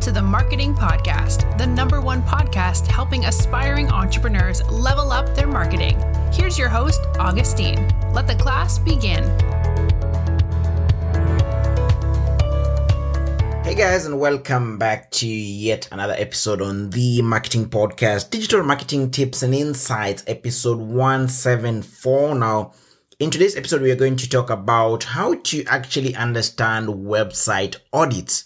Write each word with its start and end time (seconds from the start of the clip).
to 0.00 0.10
the 0.10 0.22
Marketing 0.22 0.74
Podcast, 0.74 1.58
the 1.58 1.66
number 1.66 2.00
one 2.00 2.22
podcast 2.22 2.86
helping 2.86 3.26
aspiring 3.26 3.90
entrepreneurs 3.90 4.66
level 4.70 5.12
up 5.12 5.34
their 5.34 5.46
marketing. 5.46 6.02
Here's 6.32 6.58
your 6.58 6.70
host, 6.70 7.02
Augustine. 7.18 7.86
Let 8.14 8.26
the 8.26 8.34
class 8.34 8.78
begin. 8.78 9.24
Hey 13.62 13.74
guys, 13.74 14.06
and 14.06 14.18
welcome 14.18 14.78
back 14.78 15.10
to 15.10 15.26
yet 15.28 15.86
another 15.92 16.14
episode 16.16 16.62
on 16.62 16.88
the 16.88 17.20
Marketing 17.20 17.68
Podcast 17.68 18.30
Digital 18.30 18.62
Marketing 18.62 19.10
Tips 19.10 19.42
and 19.42 19.54
Insights, 19.54 20.24
episode 20.26 20.78
174. 20.78 22.36
Now, 22.36 22.72
in 23.18 23.30
today's 23.30 23.54
episode, 23.54 23.82
we 23.82 23.90
are 23.90 23.96
going 23.96 24.16
to 24.16 24.28
talk 24.30 24.48
about 24.48 25.04
how 25.04 25.34
to 25.34 25.62
actually 25.66 26.14
understand 26.14 26.88
website 26.88 27.76
audits. 27.92 28.44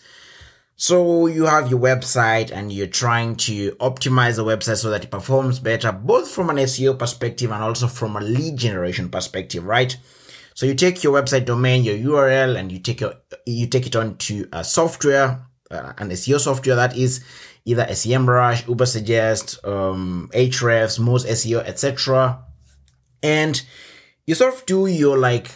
So 0.87 1.29
you 1.29 1.47
have 1.47 1.71
your 1.71 1.81
website 1.81 2.53
and 2.53 2.71
you're 2.71 2.87
trying 2.87 3.37
to 3.37 3.71
optimize 3.77 4.37
the 4.37 4.45
website 4.45 4.77
so 4.77 4.91
that 4.91 5.05
it 5.05 5.11
performs 5.11 5.59
better, 5.59 5.91
both 5.91 6.31
from 6.31 6.51
an 6.51 6.57
SEO 6.57 6.99
perspective 6.99 7.51
and 7.51 7.63
also 7.63 7.87
from 7.87 8.17
a 8.17 8.21
lead 8.21 8.59
generation 8.59 9.09
perspective, 9.09 9.65
right? 9.65 9.97
So 10.53 10.67
you 10.67 10.75
take 10.75 11.03
your 11.03 11.19
website 11.19 11.47
domain, 11.47 11.85
your 11.85 11.97
URL, 11.97 12.59
and 12.59 12.71
you 12.71 12.81
take 12.81 13.01
your 13.01 13.15
you 13.47 13.67
take 13.67 13.87
it 13.87 13.97
onto 13.97 14.47
a 14.53 14.63
software, 14.63 15.47
uh, 15.71 15.95
an 15.97 16.11
SEO 16.11 16.39
software 16.39 16.77
that 16.77 16.95
is 16.95 17.25
either 17.65 17.87
SEMrush, 17.87 18.65
Ubersuggest, 18.65 19.67
um, 19.67 20.29
Ahrefs, 20.35 21.01
Moz 21.01 21.25
SEO, 21.25 21.65
etc. 21.65 22.45
And 23.23 23.63
you 24.27 24.35
sort 24.35 24.53
of 24.53 24.67
do 24.67 24.87
your 24.87 25.17
like 25.17 25.51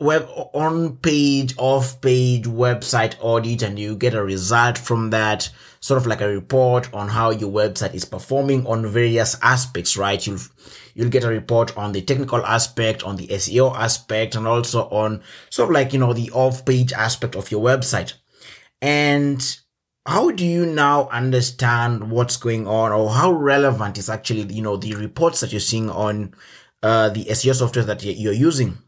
web 0.00 0.26
on 0.54 0.96
page, 0.96 1.54
off 1.58 2.00
page 2.00 2.44
website 2.44 3.14
audit 3.20 3.62
and 3.62 3.78
you 3.78 3.94
get 3.94 4.14
a 4.14 4.24
result 4.24 4.78
from 4.78 5.10
that, 5.10 5.50
sort 5.80 6.00
of 6.00 6.06
like 6.06 6.22
a 6.22 6.28
report 6.28 6.92
on 6.94 7.08
how 7.08 7.30
your 7.30 7.50
website 7.50 7.94
is 7.94 8.06
performing 8.06 8.66
on 8.66 8.86
various 8.86 9.36
aspects, 9.42 9.98
right? 9.98 10.26
You'll, 10.26 10.40
you'll 10.94 11.10
get 11.10 11.24
a 11.24 11.28
report 11.28 11.76
on 11.76 11.92
the 11.92 12.00
technical 12.00 12.44
aspect, 12.44 13.02
on 13.02 13.16
the 13.16 13.28
SEO 13.28 13.76
aspect, 13.76 14.34
and 14.34 14.48
also 14.48 14.88
on 14.88 15.22
sort 15.50 15.68
of 15.68 15.74
like, 15.74 15.92
you 15.92 15.98
know, 15.98 16.14
the 16.14 16.30
off 16.30 16.64
page 16.64 16.92
aspect 16.94 17.36
of 17.36 17.50
your 17.50 17.62
website. 17.62 18.14
And 18.80 19.58
how 20.06 20.30
do 20.30 20.46
you 20.46 20.64
now 20.64 21.08
understand 21.10 22.10
what's 22.10 22.38
going 22.38 22.66
on 22.66 22.90
or 22.90 23.10
how 23.10 23.32
relevant 23.32 23.98
is 23.98 24.08
actually, 24.08 24.50
you 24.52 24.62
know, 24.62 24.78
the 24.78 24.94
reports 24.94 25.40
that 25.40 25.52
you're 25.52 25.60
seeing 25.60 25.90
on 25.90 26.34
uh, 26.82 27.10
the 27.10 27.26
SEO 27.26 27.54
software 27.54 27.84
that 27.84 28.02
you're 28.02 28.32
using? 28.32 28.78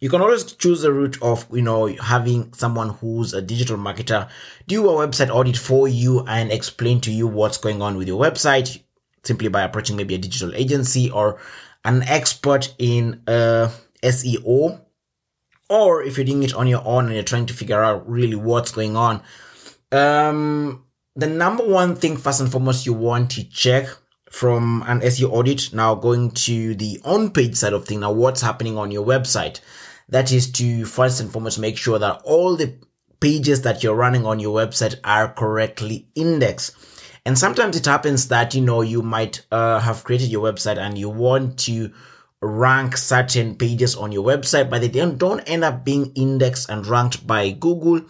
You 0.00 0.08
can 0.08 0.22
always 0.22 0.44
choose 0.44 0.80
the 0.80 0.92
route 0.92 1.22
of 1.22 1.46
you 1.52 1.62
know 1.62 1.86
having 2.02 2.52
someone 2.54 2.88
who's 2.88 3.32
a 3.34 3.42
digital 3.42 3.76
marketer 3.76 4.28
do 4.66 4.88
a 4.88 5.06
website 5.06 5.30
audit 5.30 5.56
for 5.56 5.86
you 5.86 6.24
and 6.26 6.50
explain 6.50 7.00
to 7.00 7.12
you 7.12 7.26
what's 7.26 7.58
going 7.58 7.80
on 7.82 7.96
with 7.96 8.08
your 8.08 8.20
website 8.20 8.82
simply 9.22 9.48
by 9.48 9.62
approaching 9.62 9.96
maybe 9.96 10.14
a 10.14 10.18
digital 10.18 10.54
agency 10.54 11.10
or 11.10 11.38
an 11.84 12.02
expert 12.04 12.74
in 12.78 13.22
uh, 13.28 13.70
SEO 14.02 14.80
or 15.68 16.02
if 16.02 16.16
you're 16.16 16.26
doing 16.26 16.42
it 16.42 16.54
on 16.54 16.66
your 16.66 16.82
own 16.84 17.06
and 17.06 17.14
you're 17.14 17.22
trying 17.22 17.46
to 17.46 17.54
figure 17.54 17.82
out 17.82 18.08
really 18.08 18.36
what's 18.36 18.72
going 18.72 18.96
on 18.96 19.22
um 19.92 20.84
the 21.16 21.26
number 21.26 21.66
one 21.66 21.94
thing 21.94 22.16
first 22.16 22.40
and 22.40 22.50
foremost 22.50 22.86
you 22.86 22.94
want 22.94 23.30
to 23.30 23.44
check 23.44 23.86
from 24.30 24.82
an 24.86 25.00
SEO 25.00 25.30
audit 25.30 25.74
now 25.74 25.94
going 25.94 26.30
to 26.30 26.74
the 26.76 27.00
on 27.04 27.30
page 27.30 27.56
side 27.56 27.72
of 27.72 27.84
things 27.84 28.00
now 28.00 28.12
what's 28.12 28.40
happening 28.40 28.78
on 28.78 28.90
your 28.90 29.04
website 29.04 29.60
that 30.10 30.30
is 30.32 30.50
to 30.52 30.84
first 30.84 31.20
and 31.20 31.32
foremost 31.32 31.58
make 31.58 31.76
sure 31.76 31.98
that 31.98 32.20
all 32.24 32.56
the 32.56 32.74
pages 33.20 33.62
that 33.62 33.82
you're 33.82 33.94
running 33.94 34.26
on 34.26 34.40
your 34.40 34.56
website 34.56 34.96
are 35.04 35.32
correctly 35.32 36.08
indexed. 36.14 36.74
And 37.26 37.38
sometimes 37.38 37.76
it 37.76 37.84
happens 37.84 38.28
that, 38.28 38.54
you 38.54 38.62
know, 38.62 38.80
you 38.80 39.02
might 39.02 39.44
uh, 39.52 39.78
have 39.78 40.04
created 40.04 40.30
your 40.30 40.50
website 40.50 40.78
and 40.78 40.96
you 40.96 41.08
want 41.08 41.58
to 41.60 41.92
rank 42.40 42.96
certain 42.96 43.56
pages 43.56 43.94
on 43.94 44.10
your 44.10 44.24
website, 44.24 44.70
but 44.70 44.80
they 44.80 44.88
don't, 44.88 45.40
end 45.40 45.62
up 45.62 45.84
being 45.84 46.12
indexed 46.14 46.70
and 46.70 46.86
ranked 46.86 47.26
by 47.26 47.50
Google, 47.50 48.00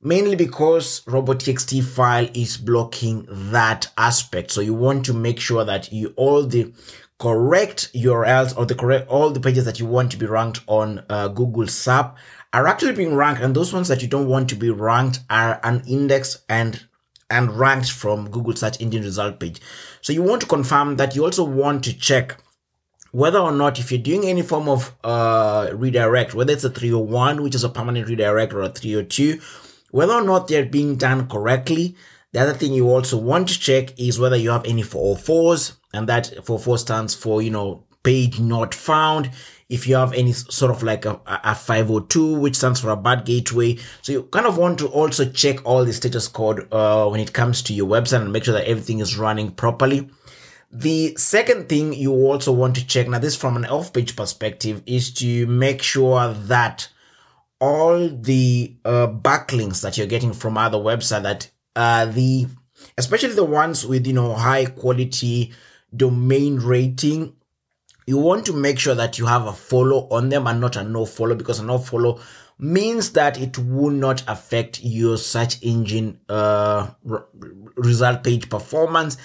mainly 0.00 0.34
because 0.34 1.02
robottxt 1.02 1.80
file 1.84 2.28
is 2.34 2.56
blocking 2.56 3.26
that 3.52 3.88
aspect. 3.96 4.50
So 4.50 4.60
you 4.60 4.74
want 4.74 5.06
to 5.06 5.14
make 5.14 5.38
sure 5.38 5.64
that 5.64 5.92
you 5.92 6.12
all 6.16 6.44
the 6.44 6.72
correct 7.22 7.92
URLs 7.94 8.58
or 8.58 8.66
the 8.66 8.74
correct 8.74 9.08
all 9.08 9.30
the 9.30 9.38
pages 9.38 9.64
that 9.64 9.78
you 9.78 9.86
want 9.86 10.10
to 10.10 10.16
be 10.16 10.26
ranked 10.26 10.60
on 10.66 11.04
uh, 11.08 11.28
Google 11.28 11.66
SERP 11.66 12.16
are 12.52 12.66
actually 12.66 12.94
being 12.94 13.14
ranked, 13.14 13.40
and 13.40 13.54
those 13.54 13.72
ones 13.72 13.86
that 13.86 14.02
you 14.02 14.08
don't 14.08 14.26
want 14.26 14.48
to 14.48 14.56
be 14.56 14.70
ranked 14.70 15.20
are 15.30 15.60
unindexed 15.62 16.38
and 16.48 16.84
and 17.30 17.56
ranked 17.56 17.92
from 17.92 18.28
Google 18.28 18.56
search 18.56 18.80
engine 18.80 19.04
result 19.04 19.38
page. 19.38 19.60
So 20.00 20.12
you 20.12 20.20
want 20.20 20.40
to 20.40 20.48
confirm 20.48 20.96
that 20.96 21.14
you 21.14 21.24
also 21.24 21.44
want 21.44 21.84
to 21.84 21.96
check 21.96 22.38
whether 23.12 23.38
or 23.38 23.52
not 23.52 23.78
if 23.78 23.92
you're 23.92 24.02
doing 24.02 24.24
any 24.24 24.42
form 24.42 24.68
of 24.68 24.92
uh, 25.04 25.70
redirect, 25.74 26.34
whether 26.34 26.52
it's 26.52 26.64
a 26.64 26.70
301, 26.70 27.40
which 27.40 27.54
is 27.54 27.62
a 27.62 27.68
permanent 27.68 28.08
redirect, 28.08 28.52
or 28.52 28.62
a 28.62 28.68
302, 28.68 29.40
whether 29.92 30.12
or 30.12 30.22
not 30.22 30.48
they're 30.48 30.66
being 30.66 30.96
done 30.96 31.28
correctly. 31.28 31.94
The 32.32 32.40
other 32.40 32.54
thing 32.54 32.72
you 32.72 32.88
also 32.88 33.18
want 33.18 33.48
to 33.48 33.60
check 33.60 33.98
is 33.98 34.18
whether 34.18 34.36
you 34.36 34.50
have 34.50 34.64
any 34.64 34.82
404s, 34.82 35.76
and 35.92 36.08
that 36.08 36.32
44 36.44 36.78
stands 36.78 37.14
for, 37.14 37.42
you 37.42 37.50
know, 37.50 37.84
page 38.02 38.40
not 38.40 38.74
found. 38.74 39.30
If 39.68 39.86
you 39.86 39.96
have 39.96 40.12
any 40.12 40.32
sort 40.32 40.70
of 40.70 40.82
like 40.82 41.04
a, 41.04 41.20
a 41.26 41.54
502, 41.54 42.38
which 42.38 42.56
stands 42.56 42.80
for 42.80 42.90
a 42.90 42.96
bad 42.96 43.24
gateway. 43.24 43.78
So 44.02 44.12
you 44.12 44.22
kind 44.24 44.46
of 44.46 44.58
want 44.58 44.78
to 44.80 44.86
also 44.88 45.30
check 45.30 45.64
all 45.64 45.84
the 45.84 45.92
status 45.92 46.28
code 46.28 46.68
uh, 46.72 47.08
when 47.08 47.20
it 47.20 47.32
comes 47.32 47.62
to 47.62 47.74
your 47.74 47.88
website 47.88 48.22
and 48.22 48.32
make 48.32 48.44
sure 48.44 48.54
that 48.54 48.66
everything 48.66 49.00
is 49.00 49.16
running 49.16 49.50
properly. 49.50 50.10
The 50.70 51.14
second 51.16 51.68
thing 51.68 51.92
you 51.92 52.12
also 52.12 52.50
want 52.52 52.76
to 52.76 52.86
check, 52.86 53.08
now 53.08 53.18
this 53.18 53.36
from 53.36 53.56
an 53.56 53.66
off-page 53.66 54.16
perspective, 54.16 54.82
is 54.86 55.12
to 55.14 55.46
make 55.46 55.82
sure 55.82 56.32
that 56.32 56.88
all 57.60 58.08
the 58.08 58.76
uh, 58.84 59.06
backlinks 59.06 59.82
that 59.82 59.96
you're 59.96 60.06
getting 60.06 60.32
from 60.32 60.56
other 60.56 60.78
websites 60.78 61.22
that 61.22 61.50
uh, 61.76 62.06
the 62.06 62.46
especially 62.98 63.34
the 63.34 63.44
ones 63.44 63.86
with 63.86 64.06
you 64.06 64.12
know 64.12 64.34
high 64.34 64.66
quality 64.66 65.52
domain 65.94 66.56
rating, 66.56 67.34
you 68.06 68.18
want 68.18 68.46
to 68.46 68.52
make 68.52 68.78
sure 68.78 68.94
that 68.94 69.18
you 69.18 69.26
have 69.26 69.46
a 69.46 69.52
follow 69.52 70.08
on 70.10 70.28
them 70.28 70.46
and 70.46 70.60
not 70.60 70.76
a 70.76 70.82
no 70.82 71.04
follow 71.04 71.34
because 71.34 71.58
a 71.60 71.64
no 71.64 71.78
follow 71.78 72.20
means 72.58 73.12
that 73.12 73.40
it 73.40 73.58
will 73.58 73.90
not 73.90 74.22
affect 74.28 74.82
your 74.82 75.16
search 75.16 75.58
engine 75.62 76.18
uh, 76.28 76.88
result 77.76 78.22
page 78.22 78.48
performance. 78.48 79.16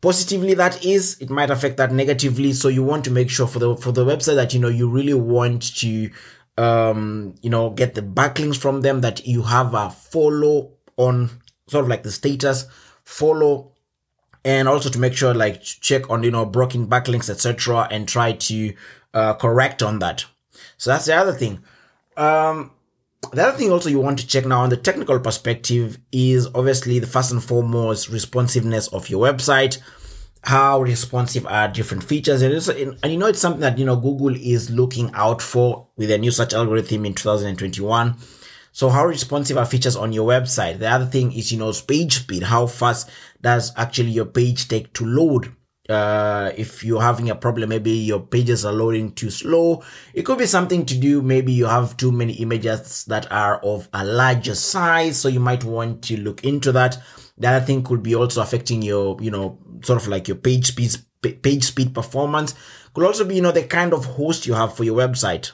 Positively 0.00 0.54
that 0.54 0.84
is 0.84 1.16
it 1.20 1.30
might 1.30 1.50
affect 1.50 1.78
that 1.78 1.92
negatively. 1.92 2.52
So 2.52 2.68
you 2.68 2.82
want 2.82 3.04
to 3.04 3.10
make 3.10 3.30
sure 3.30 3.46
for 3.46 3.58
the 3.58 3.76
for 3.76 3.92
the 3.92 4.04
website 4.04 4.36
that 4.36 4.52
you 4.54 4.60
know 4.60 4.68
you 4.68 4.88
really 4.88 5.14
want 5.14 5.76
to 5.78 6.10
um 6.58 7.34
you 7.42 7.50
know 7.50 7.70
get 7.70 7.94
the 7.94 8.02
backlinks 8.02 8.56
from 8.56 8.82
them 8.82 9.00
that 9.02 9.26
you 9.26 9.42
have 9.42 9.74
a 9.74 9.90
follow 9.90 10.72
on 10.96 11.30
sort 11.68 11.84
of 11.84 11.88
like 11.88 12.02
the 12.02 12.12
status 12.12 12.66
follow 13.04 13.72
and 14.44 14.68
also 14.68 14.88
to 14.88 14.98
make 14.98 15.14
sure 15.14 15.34
like 15.34 15.62
check 15.62 16.08
on 16.08 16.22
you 16.22 16.30
know 16.30 16.46
broken 16.46 16.86
backlinks 16.86 17.28
etc 17.28 17.88
and 17.90 18.08
try 18.08 18.32
to 18.32 18.74
uh, 19.14 19.34
correct 19.34 19.82
on 19.82 19.98
that. 19.98 20.24
So 20.76 20.90
that's 20.90 21.06
the 21.06 21.16
other 21.16 21.32
thing. 21.32 21.62
Um 22.16 22.72
the 23.32 23.46
other 23.46 23.56
thing 23.56 23.72
also 23.72 23.88
you 23.88 23.98
want 24.00 24.18
to 24.18 24.26
check 24.26 24.46
now 24.46 24.60
on 24.60 24.70
the 24.70 24.76
technical 24.76 25.18
perspective 25.18 25.98
is 26.12 26.46
obviously 26.54 26.98
the 26.98 27.06
first 27.06 27.32
and 27.32 27.42
foremost 27.42 28.08
responsiveness 28.08 28.88
of 28.88 29.08
your 29.08 29.26
website 29.26 29.78
how 30.44 30.80
responsive 30.80 31.44
are 31.46 31.66
different 31.66 32.04
features 32.04 32.40
and, 32.42 32.98
and 33.02 33.12
you 33.12 33.18
know 33.18 33.26
it's 33.26 33.40
something 33.40 33.62
that 33.62 33.78
you 33.78 33.84
know 33.84 33.96
google 33.96 34.34
is 34.36 34.70
looking 34.70 35.10
out 35.14 35.42
for 35.42 35.88
with 35.96 36.10
a 36.10 36.18
new 36.18 36.30
search 36.30 36.54
algorithm 36.54 37.04
in 37.04 37.14
2021 37.14 38.14
so 38.76 38.90
how 38.90 39.06
responsive 39.06 39.56
are 39.56 39.64
features 39.64 39.96
on 39.96 40.12
your 40.12 40.28
website? 40.28 40.80
The 40.80 40.90
other 40.90 41.06
thing 41.06 41.32
is, 41.32 41.50
you 41.50 41.58
know, 41.58 41.72
page 41.72 42.18
speed. 42.18 42.42
How 42.42 42.66
fast 42.66 43.08
does 43.40 43.72
actually 43.74 44.10
your 44.10 44.26
page 44.26 44.68
take 44.68 44.92
to 44.92 45.06
load? 45.06 45.56
Uh, 45.88 46.52
if 46.58 46.84
you're 46.84 47.00
having 47.00 47.30
a 47.30 47.34
problem, 47.34 47.70
maybe 47.70 47.92
your 47.92 48.20
pages 48.20 48.66
are 48.66 48.74
loading 48.74 49.12
too 49.12 49.30
slow. 49.30 49.82
It 50.12 50.26
could 50.26 50.36
be 50.36 50.44
something 50.44 50.84
to 50.84 50.94
do. 50.94 51.22
Maybe 51.22 51.54
you 51.54 51.64
have 51.64 51.96
too 51.96 52.12
many 52.12 52.34
images 52.34 53.06
that 53.06 53.32
are 53.32 53.60
of 53.60 53.88
a 53.94 54.04
larger 54.04 54.54
size. 54.54 55.18
So 55.18 55.28
you 55.28 55.40
might 55.40 55.64
want 55.64 56.02
to 56.02 56.20
look 56.20 56.44
into 56.44 56.70
that. 56.72 56.98
The 57.38 57.48
other 57.48 57.64
thing 57.64 57.82
could 57.82 58.02
be 58.02 58.14
also 58.14 58.42
affecting 58.42 58.82
your, 58.82 59.16
you 59.22 59.30
know, 59.30 59.58
sort 59.84 60.02
of 60.02 60.06
like 60.06 60.28
your 60.28 60.36
page 60.36 60.66
speed, 60.66 60.94
page 61.42 61.64
speed 61.64 61.94
performance. 61.94 62.54
Could 62.92 63.06
also 63.06 63.24
be, 63.24 63.36
you 63.36 63.42
know, 63.42 63.52
the 63.52 63.62
kind 63.62 63.94
of 63.94 64.04
host 64.04 64.46
you 64.46 64.52
have 64.52 64.76
for 64.76 64.84
your 64.84 64.98
website. 64.98 65.52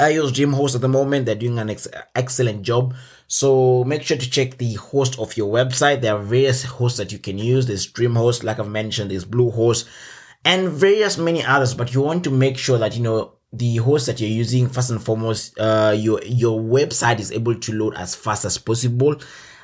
I 0.00 0.08
use 0.10 0.32
DreamHost 0.32 0.74
at 0.74 0.80
the 0.80 0.88
moment. 0.88 1.26
They're 1.26 1.34
doing 1.34 1.58
an 1.58 1.70
ex- 1.70 1.88
excellent 2.14 2.62
job. 2.62 2.94
So 3.28 3.84
make 3.84 4.02
sure 4.02 4.16
to 4.16 4.30
check 4.30 4.58
the 4.58 4.74
host 4.74 5.18
of 5.18 5.36
your 5.36 5.52
website. 5.52 6.00
There 6.00 6.14
are 6.14 6.22
various 6.22 6.64
hosts 6.64 6.98
that 6.98 7.12
you 7.12 7.18
can 7.18 7.38
use. 7.38 7.66
There's 7.66 7.86
DreamHost, 7.92 8.42
like 8.42 8.58
I've 8.58 8.68
mentioned, 8.68 9.10
there's 9.10 9.24
Bluehost, 9.24 9.88
and 10.44 10.68
various 10.68 11.18
many 11.18 11.44
others. 11.44 11.74
But 11.74 11.94
you 11.94 12.00
want 12.00 12.24
to 12.24 12.30
make 12.30 12.58
sure 12.58 12.78
that 12.78 12.96
you 12.96 13.02
know 13.02 13.34
the 13.52 13.76
host 13.76 14.06
that 14.06 14.20
you're 14.20 14.30
using 14.30 14.68
first 14.68 14.90
and 14.90 15.02
foremost. 15.02 15.58
Uh, 15.58 15.94
your 15.96 16.20
your 16.24 16.60
website 16.60 17.20
is 17.20 17.30
able 17.30 17.54
to 17.54 17.72
load 17.72 17.94
as 17.94 18.14
fast 18.14 18.44
as 18.44 18.58
possible. 18.58 19.16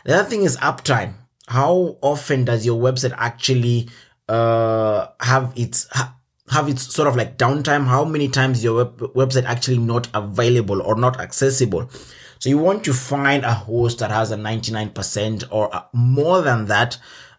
The 0.04 0.20
other 0.20 0.28
thing 0.28 0.44
is 0.44 0.56
uptime. 0.58 1.14
how 1.48 1.96
often 2.02 2.44
does 2.44 2.66
your 2.66 2.80
website 2.80 3.14
actually 3.16 3.88
uh, 4.28 5.06
have 5.20 5.52
its 5.56 5.86
ha- 5.92 6.16
have 6.50 6.68
its 6.68 6.94
sort 6.94 7.08
of 7.08 7.16
like 7.16 7.38
downtime? 7.38 7.86
How 7.86 8.04
many 8.04 8.28
times 8.28 8.62
your 8.62 8.84
web- 8.84 9.14
website 9.14 9.44
actually 9.44 9.78
not 9.78 10.08
available 10.14 10.80
or 10.82 10.96
not 10.96 11.20
accessible? 11.20 11.90
So 12.38 12.48
you 12.48 12.58
want 12.58 12.84
to 12.84 12.92
find 12.92 13.44
a 13.44 13.54
host 13.54 13.98
that 14.00 14.10
has 14.10 14.30
a 14.30 14.36
99% 14.36 15.44
or 15.50 15.70
more 15.92 16.42
than 16.42 16.66
that 16.66 16.98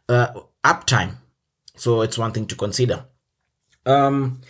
uh, 0.09 0.39
uptime. 0.63 1.17
So 1.75 2.01
it's 2.01 2.17
one 2.17 2.31
thing 2.31 2.47
to 2.47 2.55
consider. 2.55 3.05
Um, 3.85 4.41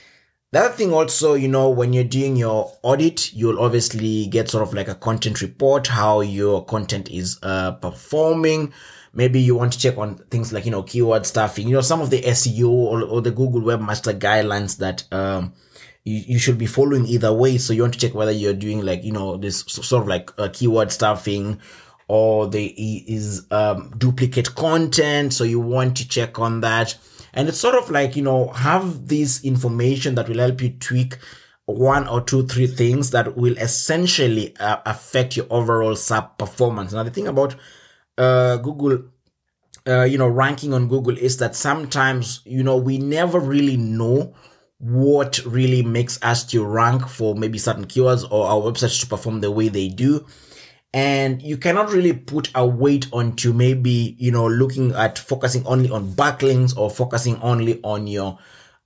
the 0.52 0.60
other 0.60 0.74
thing 0.74 0.94
also, 0.94 1.34
you 1.34 1.50
know, 1.50 1.70
when 1.70 1.92
you're 1.92 2.06
doing 2.06 2.38
your 2.38 2.74
audit, 2.82 3.34
you'll 3.34 3.60
obviously 3.60 4.28
get 4.28 4.50
sort 4.50 4.66
of 4.66 4.74
like 4.74 4.88
a 4.88 4.96
content 4.96 5.42
report, 5.42 5.88
how 5.88 6.22
your 6.22 6.64
content 6.66 7.12
is 7.12 7.38
uh, 7.44 7.74
performing. 7.74 8.74
Maybe 9.18 9.42
you 9.42 9.56
want 9.56 9.74
to 9.74 9.80
check 9.80 9.98
on 9.98 10.16
things 10.30 10.54
like, 10.54 10.66
you 10.66 10.72
know, 10.72 10.84
keyword 10.84 11.26
stuffing, 11.26 11.68
you 11.68 11.74
know, 11.74 11.82
some 11.82 12.02
of 12.02 12.12
the 12.12 12.22
SEO 12.22 12.70
or, 12.70 13.02
or 13.02 13.20
the 13.20 13.32
Google 13.32 13.62
Webmaster 13.62 14.18
guidelines 14.18 14.78
that, 14.78 15.12
um, 15.12 15.54
you, 16.04 16.24
you 16.28 16.40
should 16.40 16.60
be 16.60 16.68
following 16.68 17.08
either 17.08 17.34
way. 17.34 17.58
So 17.58 17.74
you 17.74 17.82
want 17.82 17.96
to 17.96 18.00
check 18.00 18.14
whether 18.14 18.32
you're 18.32 18.54
doing 18.54 18.86
like, 18.86 19.04
you 19.04 19.12
know, 19.12 19.36
this 19.36 19.62
sort 19.62 20.04
of 20.04 20.08
like 20.08 20.32
uh, 20.40 20.50
keyword 20.54 20.92
stuffing 20.92 21.60
or 22.08 22.46
there 22.46 22.70
is 22.78 23.48
um, 23.50 23.92
duplicate 23.98 24.54
content. 24.54 25.34
So 25.34 25.44
you 25.44 25.60
want 25.60 25.98
to 25.98 26.08
check 26.08 26.38
on 26.38 26.62
that. 26.62 26.96
And 27.34 27.50
it's 27.50 27.60
sort 27.60 27.74
of 27.74 27.90
like, 27.90 28.16
you 28.16 28.22
know, 28.22 28.50
have 28.50 29.08
this 29.08 29.44
information 29.44 30.14
that 30.14 30.30
will 30.30 30.38
help 30.38 30.62
you 30.62 30.70
tweak 30.70 31.18
one 31.66 32.08
or 32.08 32.22
two, 32.22 32.46
three 32.46 32.68
things 32.68 33.12
that 33.12 33.36
will 33.36 33.58
essentially 33.58 34.56
uh, 34.58 34.78
affect 34.86 35.36
your 35.36 35.48
overall 35.50 35.94
SERP 35.94 36.38
performance. 36.38 36.94
Now, 36.94 37.04
the 37.04 37.12
thing 37.12 37.28
about 37.28 37.56
uh, 38.18 38.58
Google, 38.58 39.06
uh, 39.88 40.04
you 40.04 40.18
know, 40.18 40.28
ranking 40.28 40.74
on 40.74 40.88
Google 40.88 41.18
is 41.18 41.38
that 41.38 41.56
sometimes, 41.56 42.42
you 42.46 42.64
know, 42.64 42.78
we 42.78 42.98
never 42.98 43.40
really 43.40 43.78
know 43.78 44.34
what 44.80 45.40
really 45.46 45.82
makes 45.82 46.22
us 46.22 46.44
to 46.46 46.64
rank 46.64 47.08
for 47.08 47.36
maybe 47.36 47.58
certain 47.58 47.86
keywords 47.86 48.30
or 48.30 48.48
our 48.48 48.62
websites 48.62 49.00
to 49.02 49.08
perform 49.08 49.42
the 49.42 49.52
way 49.52 49.70
they 49.70 49.88
do. 49.88 50.26
And 50.94 51.42
you 51.42 51.58
cannot 51.58 51.92
really 51.92 52.14
put 52.14 52.50
a 52.56 52.66
weight 52.66 53.08
onto 53.12 53.54
maybe, 53.54 54.16
you 54.18 54.32
know, 54.32 54.48
looking 54.48 54.94
at 54.94 55.18
focusing 55.18 55.66
only 55.66 55.90
on 55.90 56.12
backlinks 56.14 56.78
or 56.78 56.90
focusing 56.90 57.40
only 57.42 57.80
on 57.84 58.08
your 58.08 58.40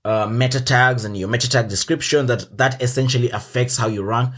uh, 0.04 0.26
meta 0.26 0.60
tags 0.62 1.06
and 1.06 1.16
your 1.16 1.30
meta 1.30 1.50
tag 1.50 1.70
description 1.70 2.26
that 2.26 2.58
that 2.58 2.82
essentially 2.82 3.30
affects 3.30 3.78
how 3.78 3.88
you 3.88 4.04
rank. 4.04 4.34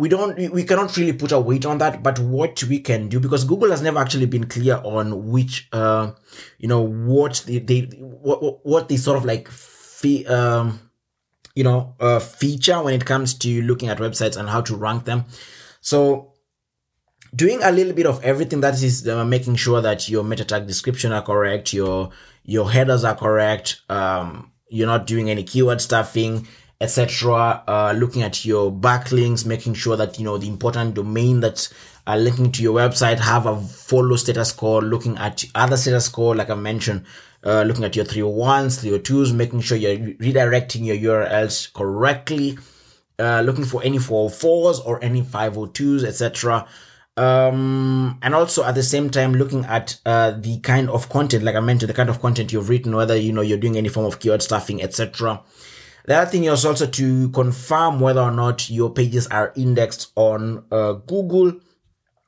We 0.00 0.08
don't, 0.08 0.50
we 0.50 0.64
cannot 0.64 0.96
really 0.96 1.12
put 1.12 1.30
a 1.30 1.38
weight 1.38 1.66
on 1.66 1.78
that, 1.78 2.02
but 2.02 2.18
what 2.18 2.64
we 2.64 2.80
can 2.80 3.08
do, 3.08 3.20
because 3.20 3.44
Google 3.44 3.70
has 3.70 3.82
never 3.82 3.98
actually 3.98 4.26
been 4.26 4.46
clear 4.46 4.80
on 4.82 5.30
which, 5.30 5.68
uh, 5.72 6.12
you 6.58 6.68
know, 6.68 6.80
what 6.80 7.44
they, 7.46 7.58
they 7.58 7.80
what, 7.98 8.64
what 8.64 8.88
they 8.88 8.96
sort 8.96 9.18
of 9.18 9.24
like 9.24 9.48
fe- 9.48 10.24
um, 10.24 10.80
you 11.54 11.64
know, 11.64 11.94
uh, 12.00 12.18
feature 12.18 12.82
when 12.82 12.94
it 12.94 13.04
comes 13.04 13.34
to 13.34 13.62
looking 13.62 13.90
at 13.90 13.98
websites 13.98 14.36
and 14.36 14.48
how 14.48 14.62
to 14.62 14.74
rank 14.74 15.04
them. 15.04 15.26
So 15.80 16.32
doing 17.34 17.60
a 17.62 17.70
little 17.70 17.92
bit 17.92 18.06
of 18.06 18.24
everything 18.24 18.60
that 18.62 18.82
is 18.82 19.06
uh, 19.06 19.24
making 19.24 19.56
sure 19.56 19.80
that 19.82 20.08
your 20.08 20.24
meta 20.24 20.44
tag 20.44 20.66
description 20.66 21.12
are 21.12 21.22
correct, 21.22 21.72
your, 21.72 22.10
your 22.44 22.70
headers 22.70 23.04
are 23.04 23.16
correct. 23.16 23.82
Um, 23.88 24.52
you're 24.68 24.86
not 24.86 25.06
doing 25.06 25.28
any 25.28 25.42
keyword 25.42 25.80
stuffing, 25.80 26.46
etc. 26.80 27.62
Uh, 27.66 27.94
looking 27.96 28.22
at 28.22 28.44
your 28.44 28.72
backlinks, 28.72 29.44
making 29.44 29.74
sure 29.74 29.96
that, 29.96 30.18
you 30.18 30.24
know, 30.24 30.38
the 30.38 30.48
important 30.48 30.94
domain 30.94 31.40
that 31.40 31.68
are 32.06 32.18
linking 32.18 32.50
to 32.52 32.62
your 32.62 32.74
website 32.74 33.18
have 33.18 33.46
a 33.46 33.60
follow 33.60 34.16
status 34.16 34.52
code, 34.52 34.84
looking 34.84 35.16
at 35.18 35.44
other 35.54 35.76
status 35.76 36.08
code, 36.08 36.36
like 36.38 36.50
I 36.50 36.54
mentioned, 36.54 37.04
uh, 37.44 37.62
looking 37.62 37.84
at 37.84 37.96
your 37.96 38.04
301s, 38.04 38.84
302s, 38.84 39.34
making 39.34 39.60
sure 39.60 39.76
you're 39.76 39.96
redirecting 39.96 40.86
your 40.86 40.96
URLs 40.96 41.72
correctly, 41.72 42.58
uh, 43.18 43.42
looking 43.42 43.64
for 43.64 43.82
any 43.82 43.98
404s 43.98 44.84
or 44.84 45.02
any 45.04 45.22
502s, 45.22 46.04
etc. 46.04 46.66
Um, 47.16 48.18
and 48.22 48.34
also 48.34 48.64
at 48.64 48.74
the 48.74 48.82
same 48.82 49.10
time 49.10 49.34
looking 49.34 49.66
at 49.66 50.00
uh, 50.06 50.30
the 50.30 50.58
kind 50.60 50.88
of 50.88 51.10
content, 51.10 51.44
like 51.44 51.56
I 51.56 51.60
mentioned, 51.60 51.90
the 51.90 51.94
kind 51.94 52.08
of 52.08 52.20
content 52.20 52.52
you've 52.52 52.70
written, 52.70 52.96
whether 52.96 53.16
you 53.16 53.32
know 53.32 53.42
you're 53.42 53.58
doing 53.58 53.76
any 53.76 53.88
form 53.88 54.06
of 54.06 54.20
keyword 54.20 54.42
stuffing, 54.42 54.82
etc. 54.82 55.42
The 56.06 56.16
other 56.16 56.30
thing 56.30 56.44
is 56.44 56.64
also 56.64 56.86
to 56.86 57.28
confirm 57.30 58.00
whether 58.00 58.20
or 58.20 58.30
not 58.30 58.70
your 58.70 58.90
pages 58.90 59.26
are 59.28 59.52
indexed 59.56 60.12
on 60.16 60.64
uh, 60.70 60.92
Google 60.92 61.60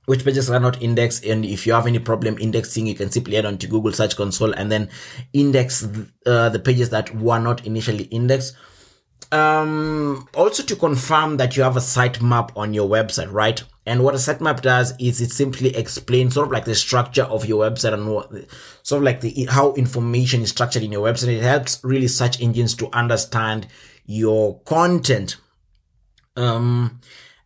which 0.06 0.24
pages 0.24 0.50
are 0.50 0.60
not 0.60 0.82
indexed 0.82 1.24
and 1.24 1.44
if 1.44 1.66
you 1.66 1.72
have 1.72 1.86
any 1.86 1.98
problem 1.98 2.36
indexing 2.38 2.86
you 2.86 2.94
can 2.94 3.10
simply 3.10 3.36
head 3.36 3.44
on 3.44 3.56
to 3.58 3.66
google 3.68 3.92
search 3.92 4.16
console 4.16 4.52
and 4.52 4.70
then 4.70 4.88
index 5.32 5.86
uh, 6.26 6.48
the 6.48 6.58
pages 6.58 6.90
that 6.90 7.14
were 7.14 7.38
not 7.38 7.64
initially 7.66 8.04
indexed. 8.04 8.56
Um, 9.30 10.28
also 10.34 10.62
to 10.64 10.76
confirm 10.76 11.36
that 11.38 11.56
you 11.56 11.62
have 11.62 11.76
a 11.76 11.80
sitemap 11.80 12.50
on 12.56 12.74
your 12.74 12.88
website 12.88 13.32
right 13.32 13.62
and 13.84 14.04
what 14.04 14.14
a 14.14 14.18
sitemap 14.18 14.60
does 14.60 14.94
is 14.98 15.20
it 15.20 15.30
simply 15.30 15.74
explains 15.76 16.34
sort 16.34 16.46
of 16.46 16.52
like 16.52 16.64
the 16.64 16.74
structure 16.74 17.24
of 17.24 17.46
your 17.46 17.68
website 17.68 17.92
and 17.92 18.12
what 18.12 18.30
sort 18.82 18.98
of 18.98 19.04
like 19.04 19.20
the 19.20 19.46
how 19.50 19.72
information 19.74 20.42
is 20.42 20.50
structured 20.50 20.82
in 20.82 20.92
your 20.92 21.06
website. 21.06 21.36
It 21.36 21.42
helps 21.42 21.80
really 21.82 22.08
search 22.08 22.40
engines 22.40 22.74
to 22.76 22.88
understand 22.92 23.66
your 24.06 24.60
content. 24.60 25.36
Um 26.36 27.00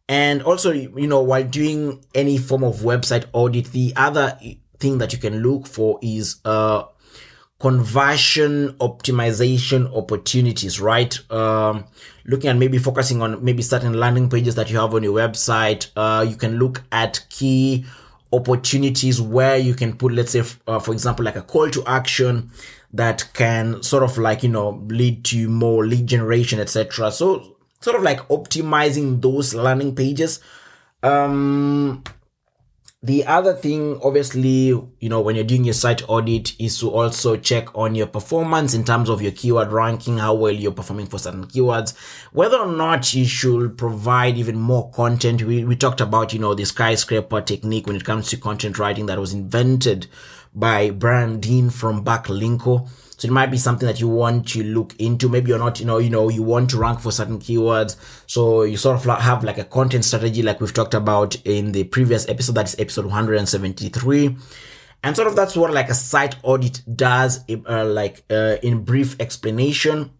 and 0.08 0.42
also, 0.42 0.70
you 0.72 1.06
know, 1.06 1.22
while 1.22 1.42
doing 1.42 2.04
any 2.14 2.38
form 2.38 2.62
of 2.62 2.76
website 2.76 3.24
audit, 3.32 3.72
the 3.72 3.92
other 3.96 4.38
thing 4.78 4.98
that 4.98 5.12
you 5.12 5.18
can 5.18 5.42
look 5.42 5.66
for 5.66 5.98
is, 6.00 6.36
uh, 6.44 6.84
conversion 7.58 8.73
optimization 8.81 9.94
opportunities, 9.97 10.81
right? 10.81 11.19
Um, 11.31 11.87
looking 12.26 12.50
at 12.50 12.56
maybe 12.56 12.79
focusing 12.79 13.23
on 13.23 13.43
maybe 13.43 13.62
certain 13.62 13.94
landing 13.94 14.29
pages 14.29 14.55
that 14.56 14.70
you 14.70 14.79
have 14.79 14.94
on 14.94 15.03
your 15.03 15.14
website. 15.14 15.88
Uh, 15.97 16.23
you 16.23 16.37
can 16.37 16.58
look 16.58 16.82
at 16.93 17.25
key 17.31 17.87
opportunities 18.32 19.20
where 19.20 19.56
you 19.56 19.75
can 19.75 19.97
put, 19.97 20.12
let's 20.12 20.32
say, 20.32 20.43
uh, 20.67 20.79
for 20.79 20.93
example, 20.93 21.25
like 21.25 21.37
a 21.37 21.43
call 21.43 21.70
to 21.70 21.82
action 21.87 22.50
that 22.93 23.29
can 23.32 23.82
sort 23.82 24.03
of 24.03 24.19
like, 24.19 24.43
you 24.43 24.49
know, 24.49 24.82
lead 24.88 25.25
to 25.25 25.49
more 25.49 25.87
lead 25.87 26.06
generation, 26.06 26.61
etc. 26.61 27.11
So 27.11 27.56
sort 27.81 27.97
of 27.97 28.03
like 28.03 28.20
optimizing 28.29 29.23
those 29.23 29.55
landing 29.55 29.94
pages. 29.94 30.41
Um, 31.03 32.03
the 33.06 33.25
other 33.25 33.55
thing, 33.55 34.01
obviously, 34.03 34.67
you 34.98 35.08
know, 35.08 35.20
when 35.20 35.36
you're 35.36 35.44
doing 35.44 35.65
your 35.65 35.75
site 35.75 36.03
audit 36.08 36.60
is 36.60 36.81
to 36.81 36.91
also 36.91 37.36
check 37.36 37.72
on 37.72 37.94
your 37.94 38.08
performance 38.08 38.75
in 38.75 38.82
terms 38.82 39.08
of 39.08 39.22
your 39.22 39.31
keyword 39.31 39.70
ranking, 39.70 40.19
how 40.19 40.34
well 40.34 40.51
you're 40.51 40.72
performing 40.72 41.06
for 41.06 41.19
certain 41.19 41.46
keywords, 41.46 41.96
whether 42.32 42.56
or 42.56 42.72
not 42.72 43.15
you 43.15 43.25
should 43.25 43.79
provide 43.79 44.36
even 44.36 44.56
more 44.58 44.91
content. 44.91 45.44
We, 45.44 45.63
we 45.63 45.77
talked 45.77 46.01
about, 46.01 46.32
you 46.32 46.41
know, 46.41 46.55
the 46.55 46.67
skyscraper 46.67 47.41
technique 47.41 47.86
when 47.86 47.94
it 47.94 48.05
comes 48.05 48.29
to 48.31 48.36
content 48.36 48.77
writing 48.77 49.06
that 49.06 49.20
was 49.20 49.32
invented 49.32 50.08
by 50.53 50.91
Brian 50.91 51.39
Dean 51.39 51.70
from 51.70 52.05
Backlinko. 52.05 52.89
So 53.17 53.29
it 53.29 53.32
might 53.32 53.51
be 53.51 53.56
something 53.56 53.87
that 53.87 54.01
you 54.01 54.08
want 54.08 54.49
to 54.49 54.63
look 54.63 54.94
into. 54.99 55.29
Maybe 55.29 55.49
you're 55.49 55.58
not, 55.58 55.81
you 55.81 55.87
know, 55.87 55.99
you 55.99 56.11
know, 56.11 56.29
you 56.29 56.43
want 56.43 56.70
to 56.70 56.79
rank 56.79 57.01
for 57.01 57.11
certain 57.11 57.39
keywords. 57.39 57.96
So 58.27 58.63
you 58.63 58.77
sort 58.77 58.96
of 58.96 59.20
have 59.20 59.43
like 59.43 59.58
a 59.58 59.65
content 59.65 60.05
strategy, 60.05 60.43
like 60.43 60.61
we've 60.61 60.75
talked 60.75 60.94
about 60.94 61.35
in 61.46 61.73
the 61.73 61.85
previous 61.85 62.29
episode. 62.29 62.56
That 62.56 62.69
is 62.69 62.77
episode 62.79 63.06
173. 63.06 64.37
And 65.03 65.15
sort 65.17 65.29
of 65.29 65.37
that's 65.37 65.56
what 65.56 65.73
like 65.73 65.89
a 65.89 65.94
site 65.94 66.37
audit 66.43 66.82
does, 66.94 67.44
uh, 67.49 67.85
like 67.85 68.25
uh, 68.31 68.56
in 68.63 68.82
brief 68.85 69.19
explanation. 69.20 70.11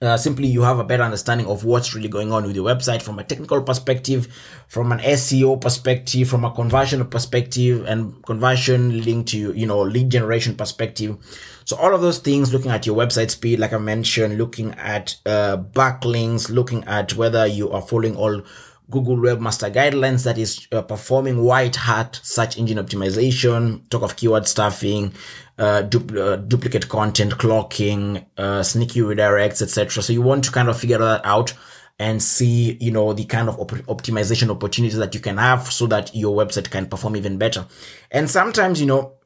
Uh, 0.00 0.16
simply 0.16 0.46
you 0.46 0.62
have 0.62 0.78
a 0.78 0.84
better 0.84 1.02
understanding 1.02 1.48
of 1.48 1.64
what's 1.64 1.92
really 1.92 2.08
going 2.08 2.30
on 2.30 2.46
with 2.46 2.54
your 2.54 2.64
website 2.64 3.02
from 3.02 3.18
a 3.18 3.24
technical 3.24 3.60
perspective, 3.60 4.28
from 4.68 4.92
an 4.92 5.00
SEO 5.00 5.60
perspective, 5.60 6.28
from 6.28 6.44
a 6.44 6.52
conversion 6.52 7.04
perspective, 7.06 7.84
and 7.84 8.24
conversion 8.24 9.02
linked 9.02 9.30
to 9.30 9.52
you 9.54 9.66
know 9.66 9.80
lead 9.80 10.08
generation 10.08 10.54
perspective. 10.54 11.16
So 11.64 11.76
all 11.76 11.92
of 11.96 12.00
those 12.00 12.20
things, 12.20 12.52
looking 12.52 12.70
at 12.70 12.86
your 12.86 12.96
website 12.96 13.30
speed, 13.30 13.58
like 13.58 13.72
I 13.72 13.78
mentioned, 13.78 14.38
looking 14.38 14.72
at 14.74 15.16
uh, 15.26 15.56
backlinks, 15.56 16.48
looking 16.48 16.84
at 16.84 17.16
whether 17.16 17.44
you 17.48 17.72
are 17.72 17.82
following 17.82 18.14
all 18.14 18.42
Google 18.90 19.16
Webmaster 19.16 19.72
guidelines 19.72 20.24
that 20.24 20.38
is 20.38 20.66
uh, 20.72 20.82
performing 20.82 21.42
white 21.42 21.76
hat 21.76 22.20
search 22.22 22.58
engine 22.58 22.78
optimization, 22.78 23.88
talk 23.90 24.02
of 24.02 24.16
keyword 24.16 24.48
stuffing, 24.48 25.12
uh, 25.58 25.82
uh, 25.82 26.36
duplicate 26.36 26.88
content, 26.88 27.36
cloaking, 27.38 28.24
uh, 28.38 28.62
sneaky 28.62 29.00
redirects, 29.00 29.60
etc. 29.60 30.02
So 30.02 30.12
you 30.12 30.22
want 30.22 30.44
to 30.44 30.52
kind 30.52 30.68
of 30.68 30.78
figure 30.78 30.98
that 30.98 31.20
out 31.24 31.52
and 31.98 32.22
see, 32.22 32.78
you 32.80 32.92
know, 32.92 33.12
the 33.12 33.24
kind 33.24 33.48
of 33.48 33.58
op- 33.58 33.70
optimization 33.70 34.50
opportunities 34.50 34.98
that 34.98 35.14
you 35.14 35.20
can 35.20 35.36
have 35.36 35.70
so 35.72 35.86
that 35.88 36.14
your 36.14 36.36
website 36.36 36.70
can 36.70 36.86
perform 36.86 37.16
even 37.16 37.38
better. 37.38 37.66
And 38.10 38.30
sometimes, 38.30 38.80
you 38.80 38.86
know, 38.86 39.17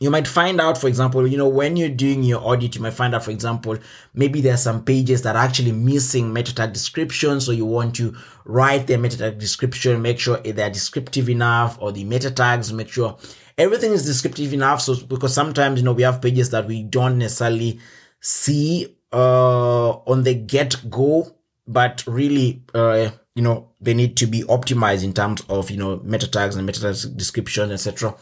you 0.00 0.10
might 0.10 0.26
find 0.26 0.62
out, 0.62 0.78
for 0.78 0.88
example, 0.88 1.26
you 1.26 1.36
know, 1.36 1.48
when 1.48 1.76
you're 1.76 1.90
doing 1.90 2.22
your 2.22 2.40
audit, 2.40 2.74
you 2.74 2.80
might 2.80 2.94
find 2.94 3.14
out, 3.14 3.22
for 3.22 3.32
example, 3.32 3.76
maybe 4.14 4.40
there 4.40 4.54
are 4.54 4.56
some 4.56 4.82
pages 4.82 5.20
that 5.22 5.36
are 5.36 5.44
actually 5.44 5.72
missing 5.72 6.32
meta 6.32 6.54
tag 6.54 6.72
description. 6.72 7.38
So 7.38 7.52
you 7.52 7.66
want 7.66 7.96
to 7.96 8.16
write 8.46 8.86
their 8.86 8.98
meta 8.98 9.18
tag 9.18 9.38
description, 9.38 10.00
make 10.00 10.18
sure 10.18 10.38
they're 10.38 10.70
descriptive 10.70 11.28
enough 11.28 11.76
or 11.82 11.92
the 11.92 12.04
meta 12.04 12.30
tags, 12.30 12.72
make 12.72 12.88
sure 12.88 13.18
everything 13.58 13.92
is 13.92 14.06
descriptive 14.06 14.54
enough. 14.54 14.80
So, 14.80 14.96
because 15.04 15.34
sometimes, 15.34 15.78
you 15.78 15.84
know, 15.84 15.92
we 15.92 16.02
have 16.02 16.22
pages 16.22 16.48
that 16.50 16.66
we 16.66 16.82
don't 16.82 17.18
necessarily 17.18 17.78
see, 18.20 18.96
uh, 19.12 19.90
on 19.90 20.22
the 20.22 20.32
get 20.32 20.88
go, 20.88 21.36
but 21.68 22.02
really, 22.06 22.62
uh, 22.72 23.10
you 23.34 23.42
know, 23.42 23.68
they 23.82 23.92
need 23.92 24.16
to 24.16 24.26
be 24.26 24.44
optimized 24.44 25.04
in 25.04 25.12
terms 25.12 25.42
of, 25.50 25.70
you 25.70 25.76
know, 25.76 26.00
meta 26.04 26.26
tags 26.26 26.56
and 26.56 26.64
meta 26.64 26.80
tags 26.80 27.04
description, 27.04 27.70
etc. 27.70 28.16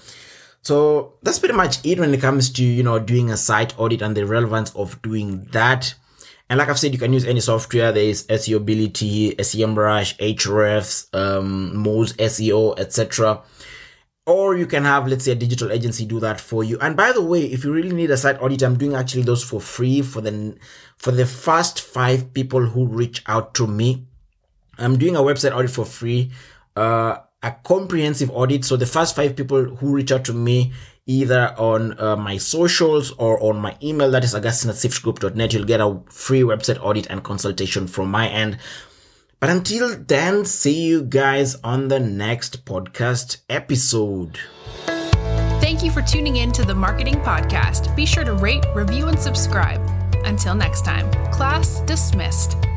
So 0.68 1.14
that's 1.22 1.38
pretty 1.38 1.54
much 1.54 1.82
it 1.82 1.98
when 1.98 2.12
it 2.12 2.20
comes 2.20 2.50
to, 2.50 2.62
you 2.62 2.82
know, 2.82 2.98
doing 2.98 3.30
a 3.30 3.38
site 3.38 3.72
audit 3.78 4.02
and 4.02 4.14
the 4.14 4.26
relevance 4.26 4.70
of 4.76 5.00
doing 5.00 5.46
that. 5.52 5.94
And 6.50 6.58
like 6.58 6.68
I've 6.68 6.78
said, 6.78 6.92
you 6.92 6.98
can 6.98 7.14
use 7.14 7.24
any 7.24 7.40
software. 7.40 7.90
There 7.90 8.04
is 8.04 8.24
SEObility, 8.24 9.34
SEMrush, 9.36 10.18
Ahrefs, 10.18 11.08
um, 11.14 11.72
Moz 11.72 12.14
SEO, 12.16 12.78
etc. 12.78 13.40
Or 14.26 14.58
you 14.58 14.66
can 14.66 14.84
have, 14.84 15.08
let's 15.08 15.24
say, 15.24 15.32
a 15.32 15.36
digital 15.36 15.72
agency 15.72 16.04
do 16.04 16.20
that 16.20 16.38
for 16.38 16.62
you. 16.62 16.78
And 16.80 16.98
by 16.98 17.12
the 17.12 17.22
way, 17.22 17.44
if 17.44 17.64
you 17.64 17.72
really 17.72 17.92
need 17.92 18.10
a 18.10 18.18
site 18.18 18.38
audit, 18.42 18.60
I'm 18.60 18.76
doing 18.76 18.94
actually 18.94 19.22
those 19.22 19.42
for 19.42 19.62
free 19.62 20.02
for 20.02 20.20
the 20.20 20.54
for 20.98 21.12
the 21.12 21.24
first 21.24 21.80
five 21.80 22.34
people 22.34 22.60
who 22.60 22.86
reach 22.88 23.22
out 23.26 23.54
to 23.54 23.66
me. 23.66 24.04
I'm 24.76 24.98
doing 24.98 25.16
a 25.16 25.20
website 25.20 25.56
audit 25.56 25.70
for 25.70 25.86
free. 25.86 26.30
Uh, 26.76 27.20
a 27.42 27.52
comprehensive 27.64 28.30
audit. 28.30 28.64
So 28.64 28.76
the 28.76 28.86
first 28.86 29.14
five 29.14 29.36
people 29.36 29.64
who 29.64 29.94
reach 29.94 30.12
out 30.12 30.24
to 30.26 30.32
me 30.32 30.72
either 31.06 31.54
on 31.58 31.98
uh, 31.98 32.16
my 32.16 32.36
socials 32.36 33.12
or 33.12 33.42
on 33.42 33.58
my 33.58 33.76
email, 33.82 34.10
that 34.10 34.24
is 34.24 34.34
augustine 34.34 34.70
at 34.70 34.76
siftgroup.net, 34.76 35.52
you'll 35.52 35.64
get 35.64 35.80
a 35.80 36.00
free 36.10 36.42
website 36.42 36.78
audit 36.82 37.06
and 37.06 37.24
consultation 37.24 37.86
from 37.86 38.10
my 38.10 38.28
end. 38.28 38.58
But 39.40 39.50
until 39.50 39.96
then, 39.96 40.44
see 40.44 40.86
you 40.86 41.02
guys 41.02 41.54
on 41.62 41.88
the 41.88 42.00
next 42.00 42.64
podcast 42.64 43.38
episode. 43.48 44.38
Thank 45.60 45.82
you 45.82 45.90
for 45.90 46.02
tuning 46.02 46.36
in 46.36 46.50
to 46.52 46.64
the 46.64 46.74
Marketing 46.74 47.16
Podcast. 47.16 47.94
Be 47.94 48.04
sure 48.04 48.24
to 48.24 48.34
rate, 48.34 48.64
review, 48.74 49.06
and 49.06 49.18
subscribe. 49.18 49.80
Until 50.24 50.54
next 50.54 50.84
time, 50.84 51.10
class 51.32 51.80
dismissed. 51.80 52.67